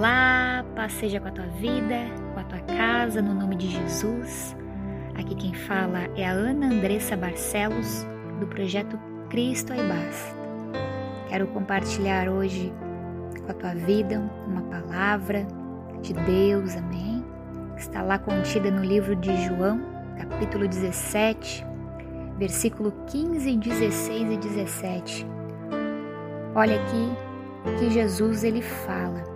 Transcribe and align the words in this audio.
Olá, 0.00 0.64
paz 0.74 0.94
seja 0.94 1.20
com 1.20 1.28
a 1.28 1.30
tua 1.30 1.46
vida, 1.48 2.06
com 2.32 2.40
a 2.40 2.44
tua 2.44 2.60
casa, 2.60 3.20
no 3.20 3.34
nome 3.34 3.54
de 3.54 3.68
Jesus. 3.68 4.56
Aqui 5.14 5.34
quem 5.34 5.52
fala 5.52 6.08
é 6.16 6.26
a 6.26 6.30
Ana 6.30 6.68
Andressa 6.68 7.18
Barcelos, 7.18 8.06
do 8.40 8.46
projeto 8.46 8.98
Cristo 9.28 9.74
Aí 9.74 9.86
Basta. 9.86 10.34
Quero 11.28 11.46
compartilhar 11.48 12.30
hoje 12.30 12.72
com 13.44 13.50
a 13.50 13.54
tua 13.54 13.74
vida 13.74 14.22
uma 14.46 14.62
palavra 14.62 15.46
de 16.00 16.14
Deus, 16.14 16.74
amém? 16.76 17.22
Está 17.76 18.00
lá 18.00 18.18
contida 18.18 18.70
no 18.70 18.82
livro 18.82 19.14
de 19.14 19.36
João, 19.44 19.82
capítulo 20.16 20.66
17, 20.66 21.62
versículo 22.38 22.90
15, 23.06 23.54
16 23.54 24.32
e 24.32 24.36
17. 24.38 25.26
Olha 26.54 26.80
aqui 26.80 27.78
que 27.78 27.90
Jesus 27.90 28.44
ele 28.44 28.62
fala: 28.62 29.29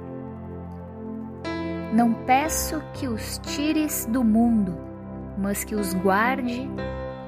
Não 1.95 2.13
peço 2.13 2.83
que 2.93 3.07
os 3.07 3.39
tires 3.39 4.05
do 4.11 4.25
mundo, 4.25 4.77
mas 5.39 5.63
que 5.63 5.77
os 5.77 5.95
guarde 5.95 6.69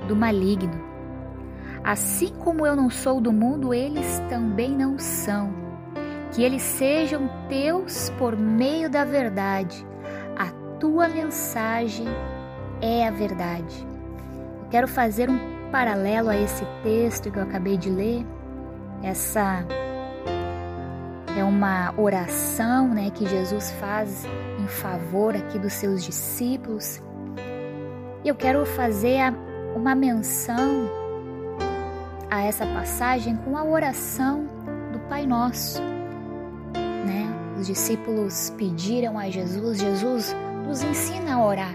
do 0.09 0.17
maligno. 0.17 0.85
Assim 1.85 2.35
como 2.41 2.67
eu 2.67 2.75
não 2.75 2.91
sou 2.91 3.21
do 3.21 3.33
mundo, 3.33 3.73
eles 3.73 4.21
também 4.29 4.73
não 4.73 4.99
são. 4.99 5.55
Que 6.33 6.43
eles 6.43 6.63
sejam 6.63 7.31
teus 7.49 8.11
por 8.19 8.37
meio 8.37 8.91
da 8.91 9.05
verdade. 9.05 9.87
A 10.37 10.51
tua 10.81 11.09
mensagem 11.09 12.09
é 12.83 13.07
a 13.07 13.13
verdade. 13.13 13.87
Eu 14.65 14.69
quero 14.69 14.89
fazer 14.89 15.31
um 15.31 15.39
paralelo 15.71 16.29
a 16.29 16.37
esse 16.37 16.65
texto 16.83 17.31
que 17.31 17.39
eu 17.39 17.45
acabei 17.45 17.77
de 17.77 17.89
ler. 17.89 18.27
Essa 19.01 19.65
é 21.39 21.45
uma 21.45 21.93
oração, 21.97 22.89
né, 22.89 23.11
que 23.11 23.29
Jesus 23.29 23.71
faz 23.73 24.27
em 24.67 24.69
favor 24.69 25.37
aqui 25.37 25.61
dos 25.61 25.73
seus 25.75 26.05
discípulos. 26.05 27.01
E 28.25 28.29
eu 28.29 28.35
quero 28.35 28.67
fazer 28.67 29.33
uma 29.77 29.95
menção 29.95 30.91
a 32.29 32.43
essa 32.43 32.67
passagem 32.67 33.37
com 33.37 33.57
a 33.57 33.65
oração 33.65 34.49
do 34.93 34.99
Pai 35.09 35.25
Nosso. 35.25 35.81
Né? 36.75 37.33
Os 37.57 37.69
discípulos 37.69 38.53
pediram 38.59 39.17
a 39.17 39.31
Jesus, 39.31 39.79
Jesus 39.79 40.37
nos 40.67 40.83
ensina 40.83 41.37
a 41.37 41.47
orar. 41.47 41.75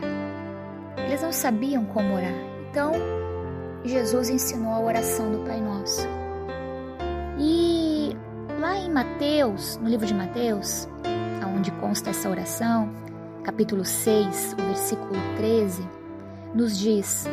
Eles 0.98 1.22
não 1.22 1.32
sabiam 1.32 1.86
como 1.86 2.14
orar. 2.14 2.34
Então, 2.70 2.92
Jesus 3.86 4.30
ensinou 4.30 4.74
a 4.74 4.80
oração 4.82 5.32
do 5.32 5.40
Pai 5.46 5.62
Nosso. 5.62 6.06
E 7.40 8.18
lá 8.60 8.76
em 8.76 8.92
Mateus, 8.92 9.78
no 9.78 9.88
livro 9.88 10.06
de 10.06 10.14
Mateus, 10.14 10.90
onde 11.56 11.72
consta 11.72 12.10
essa 12.10 12.30
oração, 12.30 12.90
capítulo 13.44 13.84
6, 13.84 14.54
o 14.54 14.62
versículo 14.68 15.20
13, 15.38 15.88
nos 16.54 16.78
diz: 16.78 17.26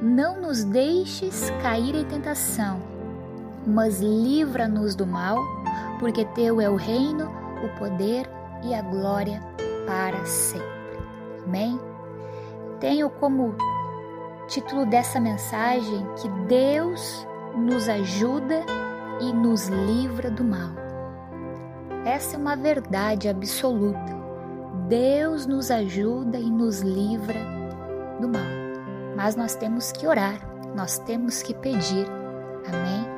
Não 0.00 0.40
nos 0.40 0.64
deixes 0.64 1.50
cair 1.62 1.94
em 1.94 2.04
tentação, 2.04 2.80
mas 3.66 4.00
livra-nos 4.00 4.94
do 4.94 5.06
mal, 5.06 5.38
porque 5.98 6.24
teu 6.24 6.60
é 6.60 6.68
o 6.68 6.76
reino, 6.76 7.30
o 7.64 7.78
poder 7.78 8.28
e 8.62 8.74
a 8.74 8.82
glória 8.82 9.42
para 9.86 10.24
sempre. 10.24 10.66
Amém? 11.46 11.78
Tenho 12.80 13.08
como 13.08 13.54
título 14.48 14.84
dessa 14.84 15.20
mensagem 15.20 16.06
que 16.20 16.28
Deus 16.46 17.26
nos 17.56 17.88
ajuda 17.88 18.64
e 19.20 19.32
nos 19.32 19.68
livra 19.68 20.30
do 20.30 20.42
mal. 20.42 20.81
Essa 22.04 22.36
é 22.36 22.38
uma 22.38 22.56
verdade 22.56 23.28
absoluta. 23.28 24.22
Deus 24.88 25.46
nos 25.46 25.70
ajuda 25.70 26.38
e 26.38 26.50
nos 26.50 26.80
livra 26.80 27.40
do 28.20 28.28
mal. 28.28 28.42
Mas 29.16 29.36
nós 29.36 29.54
temos 29.54 29.92
que 29.92 30.06
orar, 30.06 30.40
nós 30.74 30.98
temos 30.98 31.42
que 31.42 31.54
pedir. 31.54 32.06
Amém? 32.66 33.12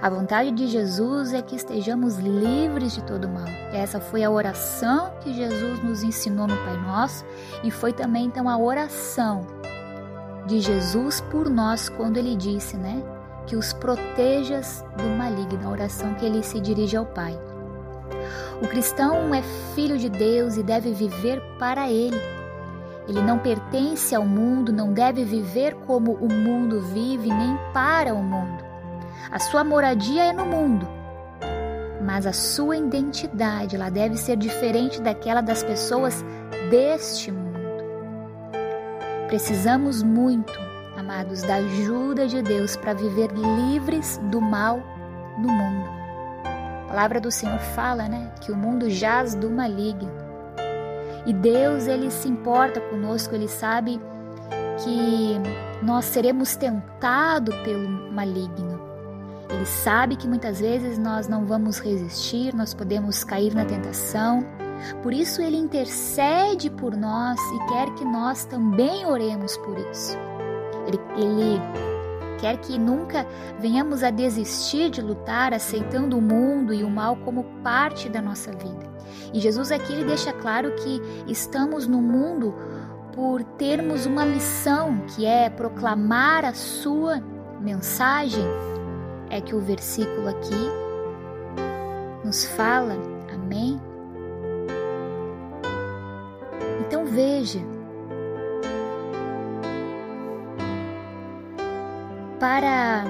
A 0.00 0.10
vontade 0.10 0.50
de 0.50 0.66
Jesus 0.66 1.32
é 1.32 1.42
que 1.42 1.54
estejamos 1.54 2.16
livres 2.16 2.92
de 2.94 3.04
todo 3.04 3.28
mal. 3.28 3.46
Essa 3.72 4.00
foi 4.00 4.24
a 4.24 4.30
oração 4.30 5.12
que 5.20 5.32
Jesus 5.32 5.82
nos 5.82 6.02
ensinou 6.02 6.46
no 6.46 6.56
Pai 6.56 6.76
Nosso 6.78 7.24
e 7.62 7.70
foi 7.70 7.92
também 7.92 8.24
então 8.24 8.48
a 8.48 8.58
oração 8.58 9.46
de 10.46 10.60
Jesus 10.60 11.20
por 11.20 11.48
nós 11.48 11.88
quando 11.88 12.16
ele 12.16 12.34
disse, 12.34 12.76
né? 12.76 13.02
que 13.46 13.56
os 13.56 13.72
protejas 13.72 14.84
do 14.96 15.04
maligno, 15.16 15.68
a 15.68 15.70
oração 15.70 16.14
que 16.14 16.24
ele 16.24 16.42
se 16.42 16.60
dirige 16.60 16.96
ao 16.96 17.06
Pai. 17.06 17.38
O 18.62 18.68
cristão 18.68 19.34
é 19.34 19.42
filho 19.74 19.98
de 19.98 20.08
Deus 20.08 20.56
e 20.56 20.62
deve 20.62 20.92
viver 20.92 21.40
para 21.58 21.90
ele. 21.90 22.20
Ele 23.08 23.20
não 23.20 23.38
pertence 23.38 24.14
ao 24.14 24.24
mundo, 24.24 24.72
não 24.72 24.92
deve 24.92 25.24
viver 25.24 25.74
como 25.86 26.12
o 26.12 26.32
mundo 26.32 26.80
vive, 26.80 27.28
nem 27.28 27.58
para 27.72 28.14
o 28.14 28.22
mundo. 28.22 28.64
A 29.30 29.38
sua 29.38 29.64
moradia 29.64 30.24
é 30.24 30.32
no 30.32 30.46
mundo, 30.46 30.86
mas 32.04 32.26
a 32.26 32.32
sua 32.32 32.76
identidade 32.76 33.74
ela 33.74 33.90
deve 33.90 34.16
ser 34.16 34.36
diferente 34.36 35.00
daquela 35.00 35.40
das 35.40 35.62
pessoas 35.62 36.24
deste 36.70 37.32
mundo. 37.32 37.52
Precisamos 39.26 40.02
muito 40.02 40.52
amados, 40.96 41.42
da 41.42 41.56
ajuda 41.56 42.26
de 42.26 42.42
Deus 42.42 42.76
para 42.76 42.94
viver 42.94 43.30
livres 43.32 44.18
do 44.30 44.40
mal 44.40 44.80
no 45.38 45.48
mundo. 45.48 46.01
Palavra 46.92 47.18
do 47.22 47.30
Senhor 47.30 47.58
fala, 47.58 48.06
né, 48.06 48.30
que 48.42 48.52
o 48.52 48.54
mundo 48.54 48.90
jaz 48.90 49.34
do 49.34 49.48
maligno. 49.48 50.12
E 51.24 51.32
Deus, 51.32 51.86
ele 51.86 52.10
se 52.10 52.28
importa 52.28 52.82
conosco, 52.82 53.34
ele 53.34 53.48
sabe 53.48 53.98
que 54.84 55.36
nós 55.82 56.04
seremos 56.04 56.54
tentados 56.54 57.54
pelo 57.62 57.88
maligno. 58.12 58.78
Ele 59.48 59.64
sabe 59.64 60.16
que 60.16 60.28
muitas 60.28 60.60
vezes 60.60 60.98
nós 60.98 61.26
não 61.28 61.46
vamos 61.46 61.78
resistir, 61.78 62.54
nós 62.54 62.74
podemos 62.74 63.24
cair 63.24 63.54
na 63.54 63.64
tentação. 63.64 64.44
Por 65.02 65.14
isso 65.14 65.40
ele 65.40 65.56
intercede 65.56 66.68
por 66.68 66.94
nós 66.94 67.40
e 67.40 67.68
quer 67.68 67.88
que 67.94 68.04
nós 68.04 68.44
também 68.44 69.06
oremos 69.06 69.56
por 69.56 69.78
isso. 69.78 70.18
Ele, 70.86 71.00
ele 71.16 71.91
quer 72.42 72.56
que 72.56 72.76
nunca 72.76 73.24
venhamos 73.60 74.02
a 74.02 74.10
desistir 74.10 74.90
de 74.90 75.00
lutar, 75.00 75.54
aceitando 75.54 76.18
o 76.18 76.20
mundo 76.20 76.74
e 76.74 76.82
o 76.82 76.90
mal 76.90 77.14
como 77.14 77.44
parte 77.62 78.08
da 78.08 78.20
nossa 78.20 78.50
vida. 78.50 78.90
E 79.32 79.38
Jesus 79.38 79.70
aqui 79.70 79.92
ele 79.92 80.04
deixa 80.04 80.32
claro 80.32 80.72
que 80.74 81.00
estamos 81.28 81.86
no 81.86 82.02
mundo 82.02 82.52
por 83.14 83.44
termos 83.44 84.06
uma 84.06 84.24
missão 84.24 85.04
que 85.14 85.24
é 85.24 85.48
proclamar 85.48 86.44
a 86.44 86.52
sua 86.52 87.22
mensagem. 87.60 88.44
É 89.30 89.40
que 89.40 89.54
o 89.54 89.60
versículo 89.60 90.28
aqui 90.28 90.68
nos 92.24 92.44
fala, 92.44 92.96
amém? 93.32 93.80
Então 96.80 97.06
veja, 97.06 97.60
para 102.42 103.04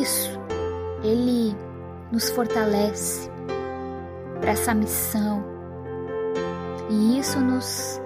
isso, 0.00 0.38
Ele 1.02 1.56
nos 2.12 2.30
fortalece 2.30 3.28
para 4.40 4.52
essa 4.52 4.72
missão. 4.72 5.42
E 6.88 7.18
isso 7.18 7.40
nos, 7.40 8.00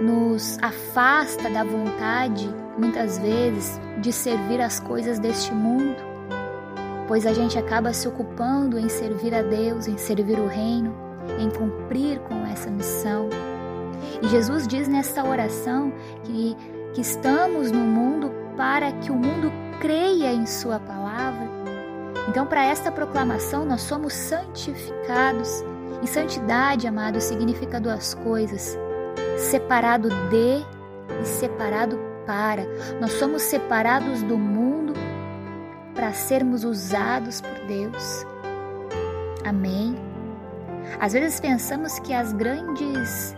nos 0.00 0.58
afasta 0.62 1.50
da 1.50 1.64
vontade, 1.64 2.48
muitas 2.78 3.18
vezes, 3.18 3.78
de 4.00 4.10
servir 4.10 4.58
as 4.58 4.80
coisas 4.80 5.18
deste 5.18 5.52
mundo, 5.52 6.02
pois 7.06 7.26
a 7.26 7.34
gente 7.34 7.58
acaba 7.58 7.92
se 7.92 8.08
ocupando 8.08 8.78
em 8.78 8.88
servir 8.88 9.34
a 9.34 9.42
Deus, 9.42 9.86
em 9.86 9.98
servir 9.98 10.38
o 10.38 10.46
Reino, 10.46 10.96
em 11.38 11.50
cumprir 11.50 12.20
com 12.20 12.36
essa 12.46 12.70
missão. 12.70 13.28
E 14.22 14.28
Jesus 14.28 14.66
diz 14.66 14.88
nesta 14.88 15.22
oração 15.22 15.92
que, 16.24 16.56
que 16.94 17.02
estamos 17.02 17.70
no 17.70 17.80
mundo 17.80 18.41
para 18.56 18.92
que 18.92 19.10
o 19.10 19.14
mundo 19.14 19.52
creia 19.80 20.32
em 20.32 20.46
Sua 20.46 20.78
palavra. 20.78 21.48
Então, 22.28 22.46
para 22.46 22.64
esta 22.64 22.90
proclamação, 22.90 23.64
nós 23.64 23.82
somos 23.82 24.12
santificados. 24.12 25.64
E 26.02 26.06
santidade, 26.06 26.86
amado, 26.86 27.20
significa 27.20 27.80
duas 27.80 28.14
coisas: 28.14 28.76
separado 29.38 30.08
de 30.08 30.64
e 31.20 31.24
separado 31.24 31.98
para. 32.26 32.64
Nós 33.00 33.12
somos 33.12 33.42
separados 33.42 34.22
do 34.22 34.38
mundo 34.38 34.94
para 35.94 36.12
sermos 36.12 36.64
usados 36.64 37.40
por 37.40 37.66
Deus. 37.66 38.26
Amém. 39.44 39.96
Às 41.00 41.12
vezes 41.12 41.40
pensamos 41.40 41.98
que 42.00 42.12
as 42.12 42.32
grandes 42.32 43.36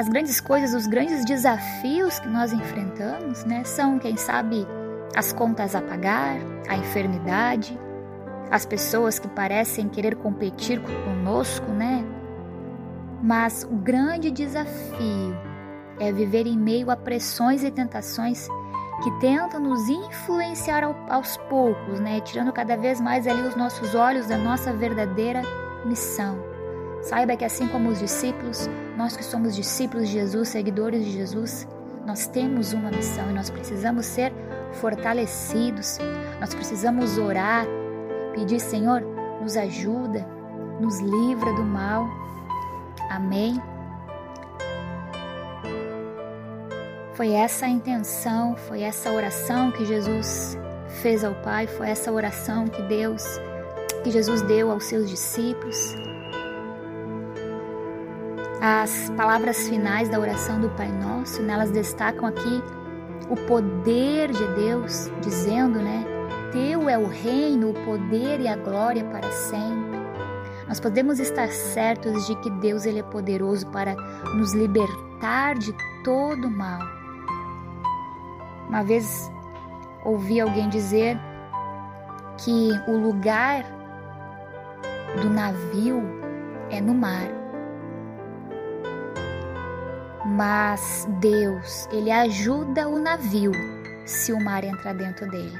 as 0.00 0.08
grandes 0.08 0.40
coisas, 0.40 0.72
os 0.72 0.86
grandes 0.86 1.26
desafios 1.26 2.18
que 2.18 2.26
nós 2.26 2.54
enfrentamos, 2.54 3.44
né, 3.44 3.64
são, 3.64 3.98
quem 3.98 4.16
sabe, 4.16 4.66
as 5.14 5.30
contas 5.30 5.74
a 5.74 5.82
pagar, 5.82 6.36
a 6.66 6.74
enfermidade, 6.74 7.78
as 8.50 8.64
pessoas 8.64 9.18
que 9.18 9.28
parecem 9.28 9.90
querer 9.90 10.16
competir 10.16 10.80
conosco, 10.80 11.70
né, 11.70 12.02
Mas 13.22 13.62
o 13.70 13.76
grande 13.76 14.30
desafio 14.30 15.36
é 15.98 16.10
viver 16.10 16.46
em 16.46 16.56
meio 16.56 16.90
a 16.90 16.96
pressões 16.96 17.62
e 17.62 17.70
tentações 17.70 18.48
que 19.04 19.10
tentam 19.20 19.60
nos 19.60 19.86
influenciar 19.90 20.82
aos 21.10 21.36
poucos, 21.36 22.00
né? 22.00 22.20
Tirando 22.20 22.50
cada 22.50 22.78
vez 22.78 22.98
mais 22.98 23.26
ali 23.26 23.42
os 23.42 23.54
nossos 23.54 23.94
olhos 23.94 24.26
da 24.28 24.38
nossa 24.38 24.72
verdadeira 24.72 25.42
missão. 25.84 26.49
Saiba 27.02 27.36
que 27.36 27.44
assim 27.44 27.66
como 27.68 27.88
os 27.88 27.98
discípulos, 27.98 28.68
nós 28.96 29.16
que 29.16 29.24
somos 29.24 29.56
discípulos 29.56 30.08
de 30.08 30.14
Jesus, 30.14 30.48
seguidores 30.48 31.04
de 31.04 31.12
Jesus, 31.12 31.66
nós 32.06 32.26
temos 32.26 32.72
uma 32.72 32.90
missão 32.90 33.30
e 33.30 33.34
nós 33.34 33.50
precisamos 33.50 34.06
ser 34.06 34.32
fortalecidos. 34.72 35.98
Nós 36.40 36.54
precisamos 36.54 37.18
orar, 37.18 37.66
pedir, 38.34 38.60
Senhor, 38.60 39.02
nos 39.40 39.56
ajuda, 39.56 40.26
nos 40.80 41.00
livra 41.00 41.52
do 41.52 41.62
mal. 41.62 42.06
Amém. 43.10 43.60
Foi 47.14 47.32
essa 47.32 47.66
a 47.66 47.68
intenção, 47.68 48.56
foi 48.56 48.82
essa 48.82 49.10
oração 49.12 49.70
que 49.70 49.84
Jesus 49.84 50.56
fez 51.02 51.22
ao 51.22 51.34
Pai, 51.34 51.66
foi 51.66 51.88
essa 51.88 52.10
oração 52.10 52.66
que 52.66 52.80
Deus, 52.82 53.22
que 54.02 54.10
Jesus 54.10 54.40
deu 54.42 54.70
aos 54.70 54.84
seus 54.84 55.08
discípulos. 55.08 55.94
As 58.60 59.10
palavras 59.16 59.68
finais 59.68 60.08
da 60.08 60.18
oração 60.18 60.60
do 60.60 60.68
Pai 60.70 60.90
Nosso, 60.92 61.42
nelas 61.42 61.70
destacam 61.70 62.26
aqui 62.26 62.62
o 63.28 63.36
poder 63.46 64.30
de 64.30 64.46
Deus, 64.54 65.10
dizendo, 65.22 65.78
né? 65.78 66.04
Teu 66.52 66.88
é 66.88 66.98
o 66.98 67.06
reino, 67.06 67.70
o 67.70 67.84
poder 67.84 68.40
e 68.40 68.48
a 68.48 68.56
glória 68.56 69.04
para 69.04 69.30
sempre. 69.30 69.98
Nós 70.68 70.80
podemos 70.80 71.18
estar 71.18 71.48
certos 71.48 72.26
de 72.26 72.36
que 72.36 72.50
Deus 72.50 72.84
ele 72.86 73.00
é 73.00 73.04
poderoso 73.04 73.66
para 73.68 73.94
nos 74.34 74.52
libertar 74.52 75.54
de 75.56 75.72
todo 76.04 76.50
mal 76.50 77.00
uma 78.70 78.84
vez 78.84 79.30
ouvi 80.04 80.40
alguém 80.40 80.68
dizer 80.68 81.18
que 82.38 82.70
o 82.88 82.96
lugar 82.96 83.64
do 85.20 85.28
navio 85.28 86.00
é 86.70 86.80
no 86.80 86.94
mar. 86.94 87.39
Mas 90.40 91.06
Deus, 91.20 91.86
ele 91.92 92.10
ajuda 92.10 92.88
o 92.88 92.98
navio 92.98 93.52
se 94.06 94.32
o 94.32 94.42
mar 94.42 94.64
entrar 94.64 94.94
dentro 94.94 95.28
dele. 95.28 95.58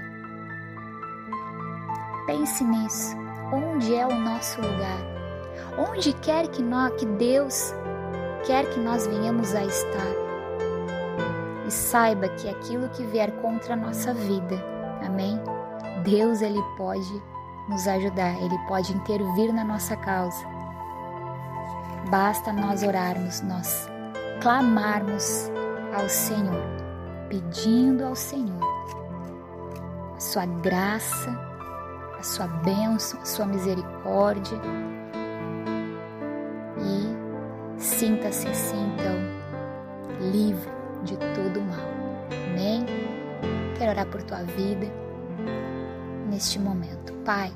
Pense 2.27 2.65
nisso. 2.65 3.15
Onde 3.53 3.95
é 3.95 4.07
o 4.07 4.15
nosso 4.15 4.59
lugar? 4.59 4.99
Onde 5.77 6.15
quer 6.15 6.49
que 6.49 6.63
nós, 6.63 6.95
que 6.95 7.05
Deus 7.05 7.75
quer 8.47 8.71
que 8.71 8.81
nós 8.81 9.07
venhamos 9.07 9.55
a 9.55 9.63
estar? 9.67 10.31
e 11.67 11.71
saiba 11.71 12.27
que 12.31 12.49
aquilo 12.49 12.89
que 12.89 13.05
vier 13.05 13.31
contra 13.43 13.75
a 13.75 13.77
nossa 13.77 14.15
vida, 14.15 14.57
amém? 15.05 15.39
Deus 16.05 16.41
ele 16.41 16.63
pode 16.79 17.23
nos 17.69 17.87
ajudar, 17.87 18.35
ele 18.43 18.59
pode 18.67 18.95
intervir 18.95 19.53
na 19.53 19.63
nossa 19.63 19.95
causa. 19.95 20.43
Basta 22.11 22.51
nós 22.51 22.83
orarmos, 22.83 23.43
nós 23.43 23.89
clamarmos 24.41 25.51
ao 25.95 26.09
Senhor, 26.09 26.65
pedindo 27.29 28.05
ao 28.05 28.17
Senhor 28.17 28.59
a 30.17 30.21
sua 30.21 30.47
graça, 30.47 31.31
a 32.19 32.23
sua 32.23 32.47
bênção, 32.47 33.21
a 33.21 33.25
sua 33.25 33.47
misericórdia. 33.47 34.59
E 36.79 37.81
sinta-se 37.81 38.49
assim, 38.49 38.95
então, 38.95 40.31
livre 40.33 40.71
de 41.05 41.17
todo 41.17 41.61
mal. 41.61 41.91
Amém? 42.51 42.87
Quero 43.77 43.91
orar 43.91 44.07
por 44.07 44.23
tua 44.23 44.43
vida 44.43 44.87
neste 46.31 46.59
momento. 46.59 47.13
Pai, 47.25 47.53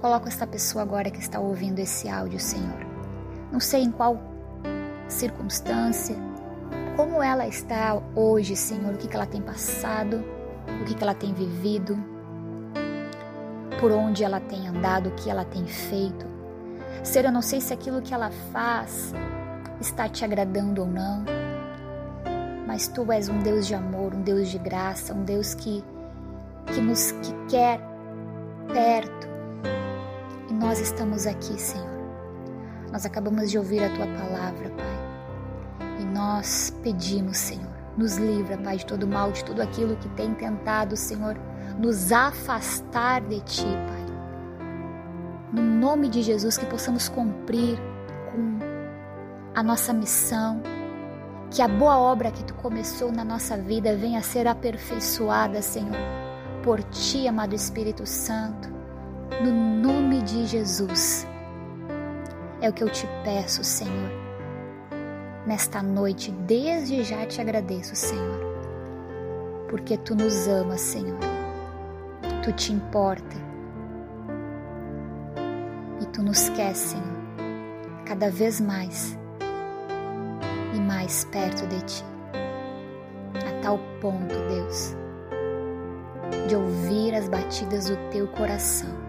coloca 0.00 0.28
esta 0.28 0.46
pessoa 0.46 0.82
agora 0.82 1.10
que 1.10 1.20
está 1.20 1.38
ouvindo 1.38 1.78
esse 1.78 2.08
áudio, 2.08 2.40
Senhor. 2.40 2.84
Não 3.52 3.60
sei 3.60 3.82
em 3.82 3.90
qual 3.92 4.33
circunstância, 5.14 6.16
como 6.96 7.22
ela 7.22 7.46
está 7.46 8.00
hoje, 8.14 8.54
Senhor, 8.54 8.94
o 8.94 8.98
que, 8.98 9.14
ela 9.14 9.26
tem 9.26 9.40
passado, 9.40 10.24
o 10.80 10.84
que, 10.84 10.94
que 10.94 11.02
ela 11.02 11.14
tem 11.14 11.32
vivido, 11.32 11.98
por 13.80 13.90
onde 13.90 14.22
ela 14.22 14.40
tem 14.40 14.68
andado, 14.68 15.08
o 15.08 15.14
que 15.14 15.30
ela 15.30 15.44
tem 15.44 15.66
feito. 15.66 16.26
Senhor, 17.02 17.26
eu 17.26 17.32
não 17.32 17.42
sei 17.42 17.60
se 17.60 17.72
aquilo 17.72 18.00
que 18.00 18.14
ela 18.14 18.30
faz 18.52 19.12
está 19.80 20.08
te 20.08 20.24
agradando 20.24 20.82
ou 20.82 20.88
não 20.88 21.24
mas 22.74 22.88
tu 22.88 23.10
és 23.12 23.28
um 23.28 23.38
Deus 23.38 23.68
de 23.68 23.74
amor, 23.76 24.12
um 24.12 24.22
Deus 24.22 24.48
de 24.48 24.58
graça, 24.58 25.14
um 25.14 25.22
Deus 25.22 25.54
que, 25.54 25.84
que 26.66 26.80
nos 26.80 27.12
que 27.12 27.32
quer 27.48 27.80
perto. 28.72 29.28
E 30.50 30.52
nós 30.54 30.80
estamos 30.80 31.24
aqui, 31.24 31.56
Senhor. 31.56 31.93
Nós 32.94 33.04
acabamos 33.04 33.50
de 33.50 33.58
ouvir 33.58 33.82
a 33.82 33.88
tua 33.88 34.06
palavra, 34.06 34.70
Pai. 34.70 35.98
E 35.98 36.04
nós 36.04 36.72
pedimos, 36.80 37.36
Senhor, 37.36 37.74
nos 37.98 38.18
livra, 38.18 38.56
Pai, 38.56 38.76
de 38.76 38.86
todo 38.86 39.04
mal, 39.04 39.32
de 39.32 39.44
tudo 39.44 39.60
aquilo 39.60 39.96
que 39.96 40.08
tem 40.10 40.32
tentado, 40.32 40.96
Senhor, 40.96 41.36
nos 41.76 42.12
afastar 42.12 43.20
de 43.22 43.40
ti, 43.40 43.64
Pai. 43.64 44.06
No 45.52 45.60
nome 45.60 46.08
de 46.08 46.22
Jesus, 46.22 46.56
que 46.56 46.66
possamos 46.66 47.08
cumprir 47.08 47.80
com 48.30 48.60
a 49.56 49.60
nossa 49.60 49.92
missão, 49.92 50.62
que 51.50 51.62
a 51.62 51.66
boa 51.66 51.98
obra 51.98 52.30
que 52.30 52.44
tu 52.44 52.54
começou 52.54 53.10
na 53.10 53.24
nossa 53.24 53.56
vida 53.56 53.96
venha 53.96 54.20
a 54.20 54.22
ser 54.22 54.46
aperfeiçoada, 54.46 55.60
Senhor, 55.62 55.98
por 56.62 56.80
ti, 56.84 57.26
amado 57.26 57.56
Espírito 57.56 58.06
Santo, 58.06 58.68
no 59.42 59.50
nome 59.52 60.22
de 60.22 60.46
Jesus. 60.46 61.26
É 62.64 62.70
o 62.70 62.72
que 62.72 62.82
eu 62.82 62.88
te 62.88 63.06
peço, 63.22 63.62
Senhor. 63.62 64.10
Nesta 65.46 65.82
noite, 65.82 66.30
desde 66.32 67.04
já 67.04 67.26
te 67.26 67.38
agradeço, 67.38 67.94
Senhor, 67.94 68.40
porque 69.68 69.98
tu 69.98 70.14
nos 70.14 70.48
amas, 70.48 70.80
Senhor. 70.80 71.18
Tu 72.42 72.52
te 72.54 72.72
importa. 72.72 73.36
E 76.00 76.06
tu 76.06 76.22
nos 76.22 76.48
quer, 76.48 76.74
Senhor, 76.74 77.04
cada 78.06 78.30
vez 78.30 78.62
mais 78.62 79.14
e 80.74 80.80
mais 80.80 81.26
perto 81.26 81.66
de 81.66 81.82
ti. 81.82 82.04
A 83.46 83.60
tal 83.60 83.78
ponto, 84.00 84.34
Deus, 84.48 84.96
de 86.48 86.56
ouvir 86.56 87.14
as 87.14 87.28
batidas 87.28 87.90
do 87.90 87.96
teu 88.08 88.26
coração. 88.28 89.03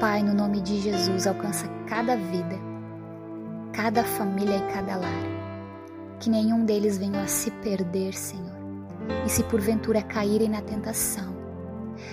Pai, 0.00 0.22
no 0.22 0.34
nome 0.34 0.60
de 0.60 0.78
Jesus, 0.78 1.26
alcança 1.26 1.66
cada 1.88 2.16
vida, 2.16 2.58
cada 3.72 4.04
família 4.04 4.56
e 4.56 4.72
cada 4.72 4.96
lar. 4.96 5.22
Que 6.20 6.28
nenhum 6.28 6.66
deles 6.66 6.98
venha 6.98 7.22
a 7.22 7.26
se 7.26 7.50
perder, 7.50 8.12
Senhor. 8.12 8.56
E 9.24 9.28
se 9.30 9.42
porventura 9.44 10.02
caírem 10.02 10.50
na 10.50 10.60
tentação, 10.60 11.34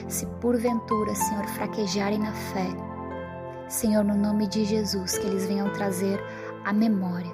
se 0.07 0.25
porventura, 0.39 1.13
Senhor, 1.13 1.45
fraquejarem 1.47 2.19
na 2.19 2.31
fé, 2.31 2.67
Senhor, 3.67 4.05
no 4.05 4.15
nome 4.15 4.47
de 4.47 4.63
Jesus, 4.63 5.17
que 5.17 5.27
eles 5.27 5.45
venham 5.45 5.69
trazer 5.73 6.23
a 6.63 6.71
memória, 6.71 7.31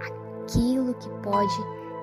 aquilo 0.00 0.94
que 0.94 1.08
pode 1.22 1.54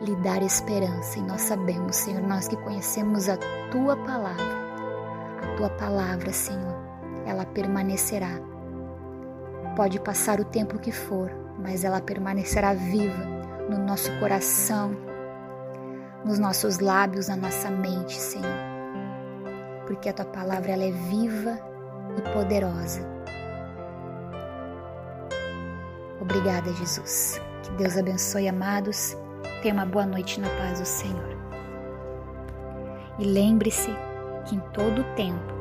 lhe 0.03 0.15
dar 0.17 0.41
esperança. 0.41 1.19
E 1.19 1.23
nós 1.23 1.41
sabemos, 1.41 1.97
Senhor, 1.97 2.21
nós 2.21 2.47
que 2.47 2.55
conhecemos 2.55 3.27
a 3.27 3.35
tua 3.71 3.97
palavra, 3.97 4.45
a 5.43 5.57
tua 5.57 5.69
palavra, 5.71 6.31
Senhor, 6.31 6.78
ela 7.29 7.45
permanecerá. 7.45 8.39
Pode 9.75 9.99
passar 9.99 10.39
o 10.39 10.45
tempo 10.45 10.79
que 10.79 10.91
for, 10.91 11.31
mas 11.59 11.83
ela 11.83 12.01
permanecerá 12.01 12.73
viva 12.73 13.23
no 13.69 13.77
nosso 13.77 14.11
coração, 14.19 14.91
nos 16.25 16.39
nossos 16.39 16.79
lábios, 16.79 17.27
na 17.27 17.35
nossa 17.35 17.69
mente, 17.69 18.15
Senhor. 18.15 18.57
Porque 19.87 20.09
a 20.09 20.13
tua 20.13 20.25
palavra 20.25 20.71
ela 20.71 20.83
é 20.83 20.91
viva 20.91 21.57
e 22.17 22.21
poderosa 22.33 23.19
Obrigada, 26.29 26.71
Jesus. 26.73 27.41
Que 27.63 27.71
Deus 27.71 27.97
abençoe, 27.97 28.47
amados. 28.47 29.17
Tenha 29.63 29.73
uma 29.73 29.85
boa 29.85 30.05
noite 30.05 30.39
na 30.39 30.47
paz 30.49 30.79
do 30.79 30.85
Senhor. 30.85 31.37
E 33.17 33.23
lembre-se 33.25 33.89
que 34.45 34.55
em 34.55 34.59
todo 34.71 35.03
tempo 35.15 35.58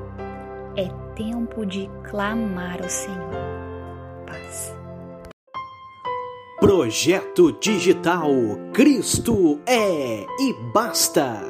é 0.78 0.88
tempo 1.16 1.66
de 1.66 1.90
clamar 2.08 2.80
ao 2.80 2.88
Senhor. 2.88 3.18
Paz. 4.24 4.72
Projeto 6.60 7.50
Digital 7.52 8.30
Cristo 8.72 9.58
é 9.66 10.24
e 10.38 10.54
basta. 10.72 11.42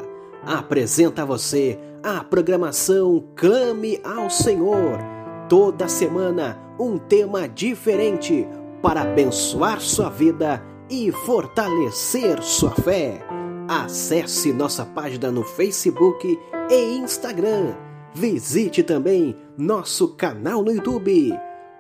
Apresenta 0.43 1.23
a 1.23 1.25
você 1.27 1.79
a 2.03 2.25
programação 2.25 3.23
Clame 3.37 4.01
ao 4.03 4.31
Senhor. 4.31 4.99
Toda 5.47 5.89
semana 5.89 6.59
um 6.81 6.97
tema 6.97 7.47
diferente 7.47 8.49
para 8.81 9.03
abençoar 9.03 9.81
sua 9.81 10.09
vida 10.09 10.65
e 10.89 11.13
fortalecer 11.13 12.43
sua 12.43 12.71
fé. 12.71 13.21
Acesse 13.69 14.55
nossa 14.55 14.87
página 14.87 15.31
no 15.31 15.45
Facebook 15.45 16.39
e 16.71 16.97
Instagram. 16.97 17.88
Visite 18.15 18.83
também 18.83 19.37
nosso 19.57 20.15
canal 20.17 20.63
no 20.63 20.73
YouTube, 20.73 21.33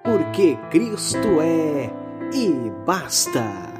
porque 0.04 0.56
Cristo 0.70 1.40
é 1.40 1.90
e 2.32 2.70
basta. 2.84 3.77